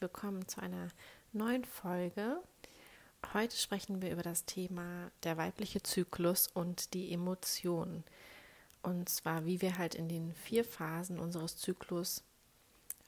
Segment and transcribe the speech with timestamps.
[0.00, 0.88] Willkommen zu einer
[1.32, 2.40] neuen Folge.
[3.34, 8.04] Heute sprechen wir über das Thema der weibliche Zyklus und die Emotionen.
[8.82, 12.24] Und zwar, wie wir halt in den vier Phasen unseres Zyklus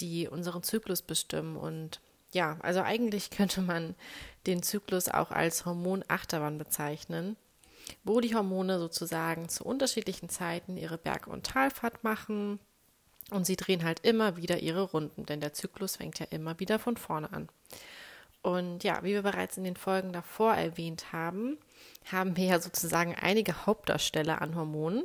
[0.00, 1.56] die unseren Zyklus bestimmen.
[1.56, 2.00] Und
[2.30, 3.96] ja, also eigentlich könnte man
[4.46, 7.36] den Zyklus auch als Hormonachterbahn bezeichnen
[8.02, 12.58] wo die Hormone sozusagen zu unterschiedlichen Zeiten ihre Berg- und Talfahrt machen.
[13.30, 16.78] Und sie drehen halt immer wieder ihre Runden, denn der Zyklus fängt ja immer wieder
[16.78, 17.48] von vorne an.
[18.42, 21.56] Und ja, wie wir bereits in den Folgen davor erwähnt haben,
[22.12, 25.04] haben wir ja sozusagen einige Hauptdarsteller an Hormonen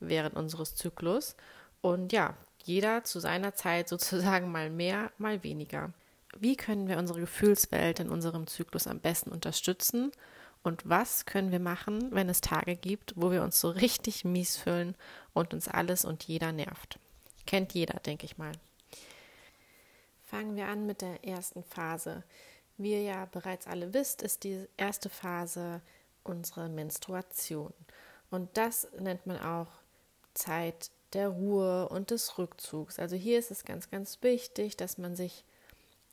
[0.00, 1.36] während unseres Zyklus.
[1.82, 2.34] Und ja,
[2.64, 5.92] jeder zu seiner Zeit sozusagen mal mehr, mal weniger.
[6.38, 10.12] Wie können wir unsere Gefühlswelt in unserem Zyklus am besten unterstützen
[10.62, 14.56] und was können wir machen, wenn es Tage gibt, wo wir uns so richtig mies
[14.56, 14.94] fühlen
[15.32, 16.98] und uns alles und jeder nervt?
[17.48, 18.52] Kennt jeder, denke ich mal.
[20.26, 22.22] Fangen wir an mit der ersten Phase.
[22.76, 25.80] Wie ihr ja bereits alle wisst, ist die erste Phase
[26.24, 27.72] unsere Menstruation.
[28.30, 29.68] Und das nennt man auch
[30.34, 32.98] Zeit der Ruhe und des Rückzugs.
[32.98, 35.42] Also hier ist es ganz, ganz wichtig, dass man sich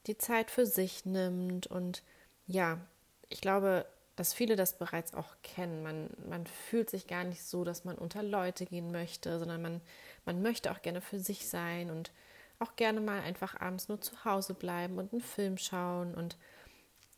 [0.07, 1.67] die Zeit für sich nimmt.
[1.67, 2.01] Und
[2.47, 2.79] ja,
[3.27, 3.85] ich glaube,
[4.15, 5.83] dass viele das bereits auch kennen.
[5.83, 9.81] Man, man fühlt sich gar nicht so, dass man unter Leute gehen möchte, sondern man,
[10.25, 12.11] man möchte auch gerne für sich sein und
[12.59, 16.15] auch gerne mal einfach abends nur zu Hause bleiben und einen Film schauen.
[16.15, 16.37] Und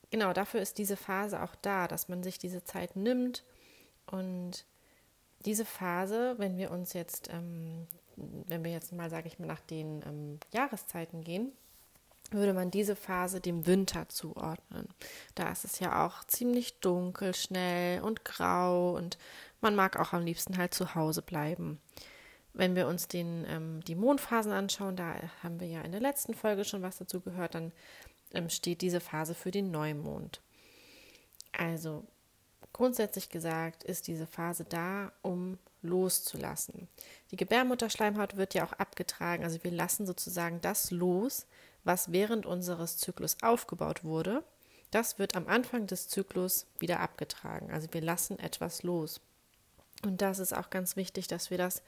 [0.09, 3.44] genau dafür ist diese Phase auch da, dass man sich diese Zeit nimmt.
[4.08, 4.66] Und
[5.46, 9.62] diese Phase, wenn wir uns jetzt, ähm, wenn wir jetzt mal, sage ich mal, nach
[9.62, 11.52] den ähm, Jahreszeiten gehen,
[12.31, 14.88] würde man diese Phase dem Winter zuordnen.
[15.35, 19.17] Da ist es ja auch ziemlich dunkel, schnell und grau und
[19.61, 21.79] man mag auch am liebsten halt zu Hause bleiben.
[22.53, 26.33] Wenn wir uns den, ähm, die Mondphasen anschauen, da haben wir ja in der letzten
[26.33, 27.71] Folge schon was dazu gehört, dann
[28.33, 30.41] ähm, steht diese Phase für den Neumond.
[31.51, 32.05] Also
[32.73, 36.87] grundsätzlich gesagt ist diese Phase da, um loszulassen.
[37.31, 41.45] Die Gebärmutterschleimhaut wird ja auch abgetragen, also wir lassen sozusagen das los,
[41.87, 44.43] was während unseres Zyklus aufgebaut wurde,
[44.91, 47.71] das wird am Anfang des Zyklus wieder abgetragen.
[47.71, 49.21] Also wir lassen etwas los.
[50.03, 51.81] Und das ist auch ganz wichtig, dass wir das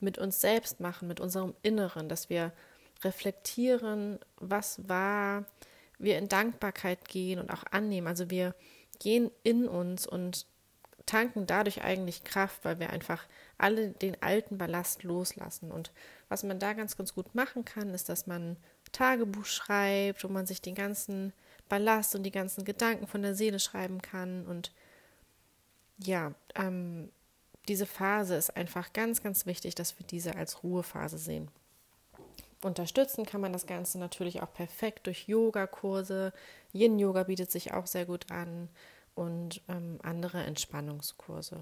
[0.00, 2.52] mit uns selbst machen, mit unserem Inneren, dass wir
[3.04, 5.44] reflektieren, was war,
[5.98, 8.06] wir in Dankbarkeit gehen und auch annehmen.
[8.06, 8.54] Also wir
[8.98, 10.46] gehen in uns und
[11.06, 13.26] tanken dadurch eigentlich Kraft, weil wir einfach
[13.58, 15.70] alle den alten Ballast loslassen.
[15.70, 15.92] Und
[16.28, 18.56] was man da ganz, ganz gut machen kann, ist, dass man
[18.92, 21.32] Tagebuch schreibt, wo man sich den ganzen
[21.68, 24.46] Ballast und die ganzen Gedanken von der Seele schreiben kann.
[24.46, 24.72] Und
[25.98, 27.10] ja, ähm,
[27.68, 31.48] diese Phase ist einfach ganz, ganz wichtig, dass wir diese als Ruhephase sehen.
[32.62, 36.32] Unterstützen kann man das Ganze natürlich auch perfekt durch Yogakurse.
[36.72, 38.68] Yin-Yoga bietet sich auch sehr gut an
[39.14, 41.60] und ähm, andere Entspannungskurse.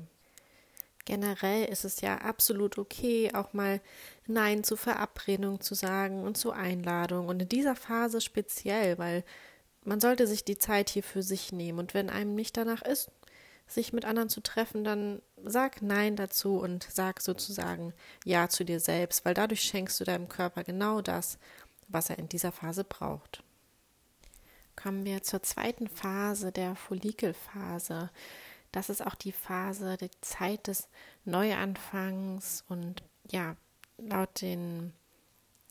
[1.05, 3.81] Generell ist es ja absolut okay, auch mal
[4.27, 7.29] Nein zu Verabredungen zu sagen und zu Einladungen.
[7.29, 9.25] Und in dieser Phase speziell, weil
[9.85, 11.79] man sollte sich die Zeit hier für sich nehmen.
[11.79, 13.11] Und wenn einem nicht danach ist,
[13.67, 17.95] sich mit anderen zu treffen, dann sag Nein dazu und sag sozusagen
[18.25, 21.39] Ja zu dir selbst, weil dadurch schenkst du deinem Körper genau das,
[21.89, 23.43] was er in dieser Phase braucht.
[24.77, 28.11] Kommen wir zur zweiten Phase, der Follikelphase.
[28.73, 30.89] Das ist auch die Phase, die Zeit des
[31.25, 33.57] Neuanfangs und ja,
[33.99, 34.93] laut den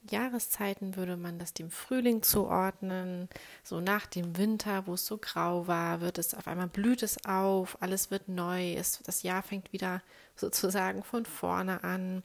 [0.10, 3.30] Jahreszeiten würde man das dem Frühling zuordnen.
[3.64, 7.26] So nach dem Winter, wo es so grau war, wird es auf einmal blüht es
[7.26, 10.02] auf, alles wird neu, es, das Jahr fängt wieder
[10.36, 12.24] sozusagen von vorne an.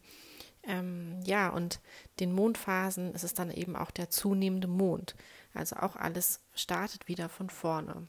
[0.63, 1.81] Ähm, ja, und
[2.21, 5.15] den Mondphasen ist es dann eben auch der zunehmende Mond.
[5.53, 8.07] Also auch alles startet wieder von vorne.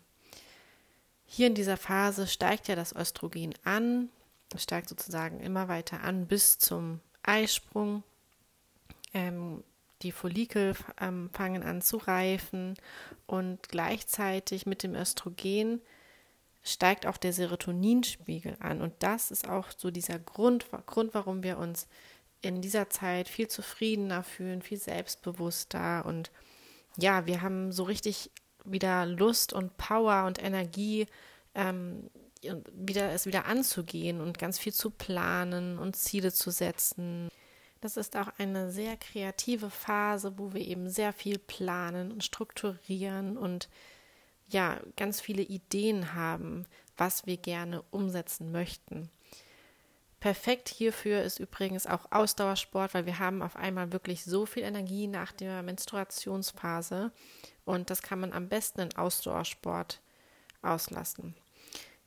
[1.36, 4.08] Hier in dieser Phase steigt ja das Östrogen an,
[4.56, 8.04] steigt sozusagen immer weiter an bis zum Eisprung.
[9.14, 9.62] Ähm,
[10.02, 12.76] die Follikel ähm, fangen an zu reifen
[13.28, 15.82] und gleichzeitig mit dem Östrogen
[16.64, 18.82] steigt auch der Serotoninspiegel an.
[18.82, 21.90] Und das ist auch so dieser Grund, Grund, warum wir uns
[22.42, 26.32] in dieser Zeit viel zufriedener fühlen, viel selbstbewusster und
[26.98, 28.32] ja, wir haben so richtig
[28.66, 31.08] wieder Lust und Power und Energie,
[31.54, 32.10] ähm,
[32.74, 37.30] wieder es wieder anzugehen und ganz viel zu planen und Ziele zu setzen.
[37.82, 43.38] Das ist auch eine sehr kreative Phase, wo wir eben sehr viel planen und strukturieren
[43.38, 43.70] und
[44.48, 46.66] ja, ganz viele Ideen haben,
[46.98, 49.10] was wir gerne umsetzen möchten.
[50.20, 55.08] Perfekt hierfür ist übrigens auch Ausdauersport, weil wir haben auf einmal wirklich so viel Energie
[55.08, 57.12] nach der Menstruationsphase
[57.66, 60.00] und das kann man am besten in Ausdauersport
[60.62, 61.36] auslassen.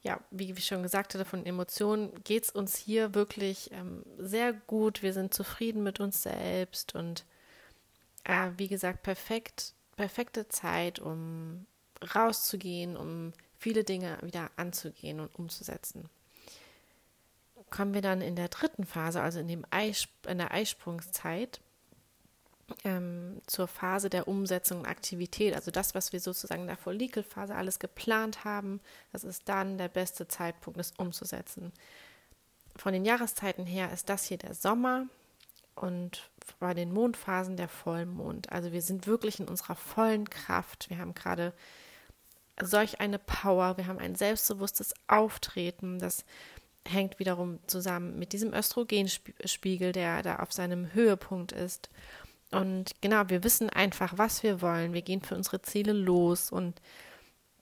[0.02, 4.52] Ja, wie ich schon gesagt hatte, von Emotionen geht es uns hier wirklich ähm, sehr
[4.52, 5.02] gut.
[5.02, 7.24] Wir sind zufrieden mit uns selbst und
[8.24, 11.66] äh, wie gesagt, perfekt, perfekte Zeit, um
[12.14, 16.08] rauszugehen, um viele Dinge wieder anzugehen und umzusetzen
[17.70, 21.60] kommen wir dann in der dritten Phase, also in, dem Eisp in der Eisprungszeit,
[22.84, 25.54] ähm, zur Phase der Umsetzung und Aktivität.
[25.54, 28.80] Also das, was wir sozusagen in der Follikelphase alles geplant haben,
[29.12, 31.72] das ist dann der beste Zeitpunkt, es umzusetzen.
[32.76, 35.06] Von den Jahreszeiten her ist das hier der Sommer
[35.74, 36.30] und
[36.60, 38.52] bei den Mondphasen der Vollmond.
[38.52, 40.90] Also wir sind wirklich in unserer vollen Kraft.
[40.90, 41.52] Wir haben gerade
[42.60, 46.24] solch eine Power, wir haben ein selbstbewusstes Auftreten, das
[46.86, 51.90] hängt wiederum zusammen mit diesem Östrogenspiegel, der da auf seinem Höhepunkt ist.
[52.50, 54.94] Und genau, wir wissen einfach, was wir wollen.
[54.94, 56.50] Wir gehen für unsere Ziele los.
[56.50, 56.80] Und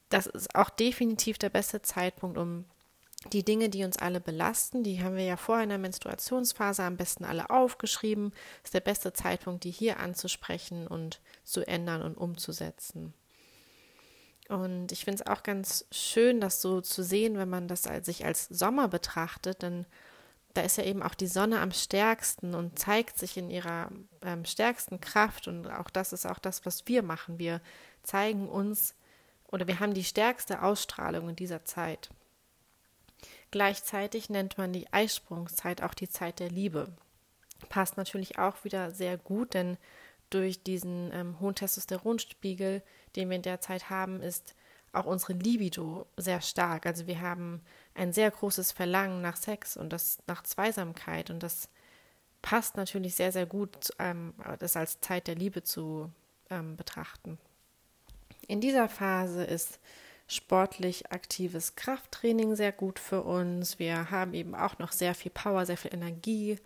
[0.08, 2.64] das ist auch definitiv der beste Zeitpunkt, um
[3.32, 6.96] die Dinge, die uns alle belasten, die haben wir ja vorher in der Menstruationsphase am
[6.96, 13.14] besten alle aufgeschrieben, ist der beste Zeitpunkt, die hier anzusprechen und zu ändern und umzusetzen.
[14.48, 18.06] Und ich finde es auch ganz schön, das so zu sehen, wenn man das als,
[18.06, 19.86] sich als Sommer betrachtet, denn
[20.56, 23.90] da ist ja eben auch die Sonne am stärksten und zeigt sich in ihrer
[24.22, 25.48] ähm, stärksten Kraft.
[25.48, 27.38] Und auch das ist auch das, was wir machen.
[27.38, 27.60] Wir
[28.02, 28.94] zeigen uns
[29.48, 32.10] oder wir haben die stärkste Ausstrahlung in dieser Zeit.
[33.50, 36.88] Gleichzeitig nennt man die Eisprungszeit auch die Zeit der Liebe.
[37.68, 39.76] Passt natürlich auch wieder sehr gut, denn
[40.30, 42.82] durch diesen ähm, hohen Testosteronspiegel,
[43.14, 44.54] den wir in der Zeit haben, ist
[44.92, 46.86] auch unsere Libido sehr stark.
[46.86, 47.62] Also wir haben
[47.96, 51.68] ein sehr großes Verlangen nach Sex und das nach Zweisamkeit und das
[52.42, 56.10] passt natürlich sehr, sehr gut, ähm, das als Zeit der Liebe zu
[56.50, 57.38] ähm, betrachten.
[58.46, 59.80] In dieser Phase ist
[60.28, 63.78] sportlich aktives Krafttraining sehr gut für uns.
[63.78, 66.58] Wir haben eben auch noch sehr viel Power, sehr viel Energie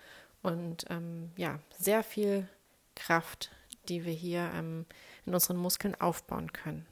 [0.43, 2.49] und ähm, ja, sehr viel
[2.95, 3.51] Kraft,
[3.89, 4.87] die wir hier ähm,
[5.27, 6.87] in unseren Muskeln aufbauen können.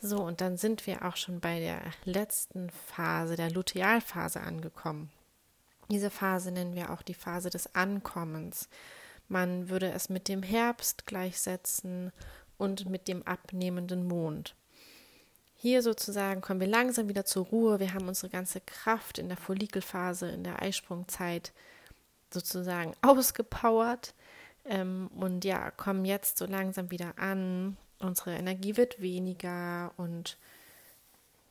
[0.00, 5.10] So, und dann sind wir auch schon bei der letzten Phase, der Lutealphase angekommen.
[5.90, 8.68] Diese Phase nennen wir auch die Phase des Ankommens.
[9.28, 12.12] Man würde es mit dem Herbst gleichsetzen
[12.58, 14.54] und mit dem abnehmenden Mond.
[15.56, 17.80] Hier sozusagen kommen wir langsam wieder zur Ruhe.
[17.80, 21.52] Wir haben unsere ganze Kraft in der Follikelphase, in der Eisprungzeit
[22.30, 24.14] sozusagen ausgepowert
[24.64, 27.76] ähm, und ja, kommen jetzt so langsam wieder an.
[28.00, 30.38] Unsere Energie wird weniger und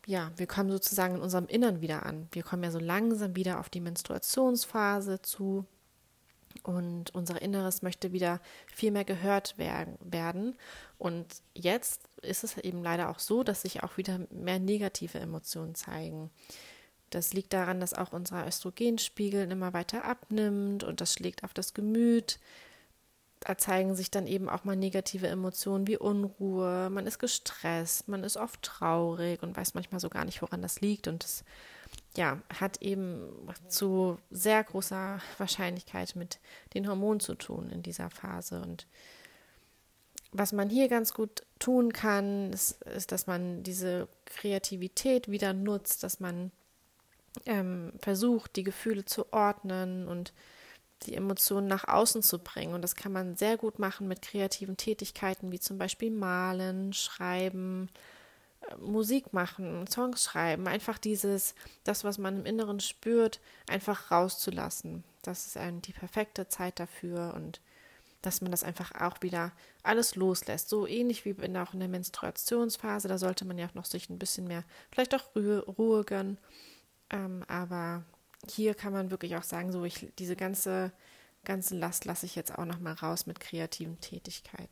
[0.05, 2.29] ja, wir kommen sozusagen in unserem Innern wieder an.
[2.31, 5.65] Wir kommen ja so langsam wieder auf die Menstruationsphase zu
[6.63, 10.55] und unser Inneres möchte wieder viel mehr gehört werden.
[10.97, 15.75] Und jetzt ist es eben leider auch so, dass sich auch wieder mehr negative Emotionen
[15.75, 16.29] zeigen.
[17.09, 21.73] Das liegt daran, dass auch unser Östrogenspiegel immer weiter abnimmt und das schlägt auf das
[21.73, 22.39] Gemüt.
[23.39, 28.24] Da zeigen sich dann eben auch mal negative Emotionen wie Unruhe, man ist gestresst, man
[28.24, 31.08] ist oft traurig und weiß manchmal so gar nicht, woran das liegt.
[31.08, 31.44] Und das
[32.15, 33.29] ja, hat eben
[33.67, 36.39] zu sehr großer Wahrscheinlichkeit mit
[36.74, 38.60] den Hormonen zu tun in dieser Phase.
[38.60, 38.88] Und
[40.32, 46.03] was man hier ganz gut tun kann, ist, ist dass man diese Kreativität wieder nutzt,
[46.03, 46.51] dass man
[47.46, 50.34] ähm, versucht, die Gefühle zu ordnen und
[51.03, 52.73] die Emotionen nach außen zu bringen.
[52.73, 57.89] Und das kann man sehr gut machen mit kreativen Tätigkeiten wie zum Beispiel malen, schreiben,
[58.61, 60.67] äh, Musik machen, Songs schreiben.
[60.67, 63.39] Einfach dieses, das, was man im Inneren spürt,
[63.69, 65.03] einfach rauszulassen.
[65.21, 67.61] Das ist die perfekte Zeit dafür und
[68.21, 69.51] dass man das einfach auch wieder
[69.83, 70.69] alles loslässt.
[70.69, 74.09] So ähnlich wie in, auch in der Menstruationsphase, da sollte man ja auch noch sich
[74.09, 76.37] ein bisschen mehr, vielleicht auch Ruhe, Ruhe gönnen.
[77.09, 78.03] Ähm, aber
[78.50, 80.91] hier kann man wirklich auch sagen, so ich diese ganze
[81.48, 84.70] ganze Last lasse ich jetzt auch noch mal raus mit kreativen Tätigkeiten.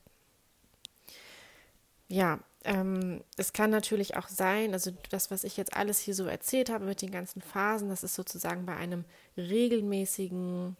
[2.07, 6.25] Ja, ähm, es kann natürlich auch sein, also das, was ich jetzt alles hier so
[6.25, 9.05] erzählt habe mit den ganzen Phasen, das ist sozusagen bei einem
[9.37, 10.75] regelmäßigen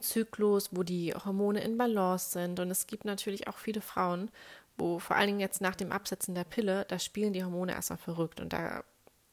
[0.00, 2.60] Zyklus, wo die Hormone in Balance sind.
[2.60, 4.30] Und es gibt natürlich auch viele Frauen,
[4.76, 7.98] wo vor allen Dingen jetzt nach dem Absetzen der Pille, da spielen die Hormone erstmal
[7.98, 8.82] verrückt und da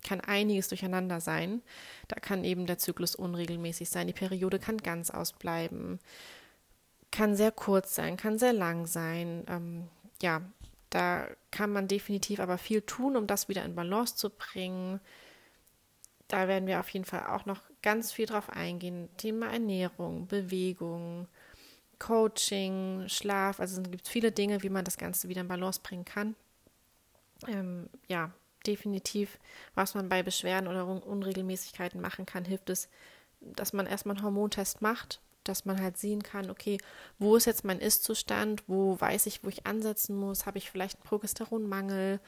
[0.03, 1.61] kann einiges durcheinander sein.
[2.07, 5.99] Da kann eben der Zyklus unregelmäßig sein, die Periode kann ganz ausbleiben,
[7.11, 9.43] kann sehr kurz sein, kann sehr lang sein.
[9.47, 9.87] Ähm,
[10.21, 10.41] ja,
[10.89, 14.99] da kann man definitiv aber viel tun, um das wieder in Balance zu bringen.
[16.27, 19.09] Da werden wir auf jeden Fall auch noch ganz viel drauf eingehen.
[19.17, 21.27] Thema Ernährung, Bewegung,
[21.97, 23.59] Coaching, Schlaf.
[23.59, 26.35] Also es gibt viele Dinge, wie man das Ganze wieder in Balance bringen kann.
[27.47, 28.31] Ähm, ja,
[28.69, 29.39] definitiv,
[29.75, 32.87] was man bei Beschwerden oder Unregelmäßigkeiten machen kann, hilft es,
[33.41, 36.77] dass man erstmal einen Hormontest macht, dass man halt sehen kann, okay,
[37.17, 40.97] wo ist jetzt mein Ist-Zustand, wo weiß ich, wo ich ansetzen muss, habe ich vielleicht
[40.97, 42.19] einen Progesteronmangel,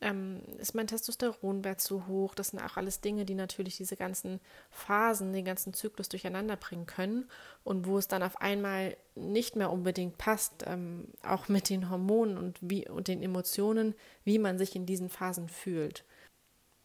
[0.00, 2.34] ähm, ist mein Testosteronwert zu hoch?
[2.34, 4.40] Das sind auch alles Dinge, die natürlich diese ganzen
[4.70, 7.28] Phasen, den ganzen Zyklus durcheinander bringen können
[7.64, 12.38] und wo es dann auf einmal nicht mehr unbedingt passt, ähm, auch mit den Hormonen
[12.38, 16.04] und, wie, und den Emotionen, wie man sich in diesen Phasen fühlt.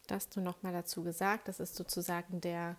[0.06, 2.76] Das du nochmal dazu gesagt, das ist sozusagen der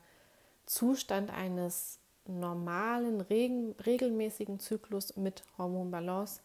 [0.66, 6.42] Zustand eines normalen, regelmäßigen Zyklus mit Hormonbalance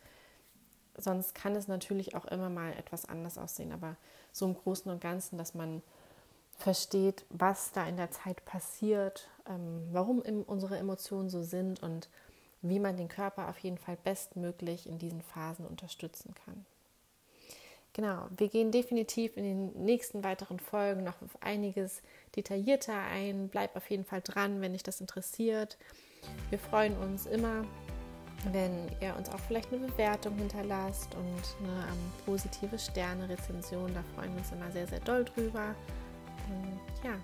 [0.97, 3.97] sonst kann es natürlich auch immer mal etwas anders aussehen, aber
[4.33, 5.83] so im Großen und Ganzen, dass man
[6.57, 12.09] versteht, was da in der Zeit passiert, ähm, warum unsere Emotionen so sind und
[12.63, 16.65] wie man den Körper auf jeden Fall bestmöglich in diesen Phasen unterstützen kann.
[17.95, 22.01] Genau, wir gehen definitiv in den nächsten weiteren Folgen noch auf einiges
[22.37, 23.49] detaillierter ein.
[23.49, 25.77] Bleib auf jeden Fall dran, wenn dich das interessiert.
[26.49, 27.65] Wir freuen uns immer
[28.51, 33.95] wenn ihr uns auch vielleicht eine Bewertung hinterlasst und eine ähm, positive Sterne-Rezension.
[33.95, 35.75] Da freuen wir uns immer sehr, sehr doll drüber.
[36.49, 37.15] Und ja,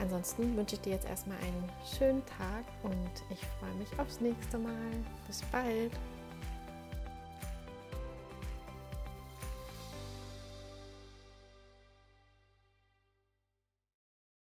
[0.00, 4.58] ansonsten wünsche ich dir jetzt erstmal einen schönen Tag und ich freue mich aufs nächste
[4.58, 4.92] Mal.
[5.26, 5.92] Bis bald.